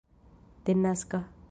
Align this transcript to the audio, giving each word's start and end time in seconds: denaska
denaska 0.65 1.21